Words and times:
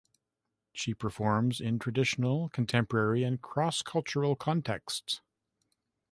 She 0.73 0.95
performs 0.95 1.61
in 1.61 1.77
traditional, 1.77 2.49
contemporary, 2.49 3.21
and 3.23 3.39
cross-cultural 3.39 4.35
contexts. 4.35 5.21